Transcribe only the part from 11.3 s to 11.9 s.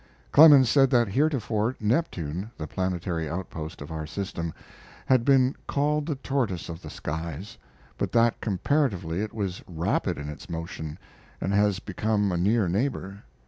and had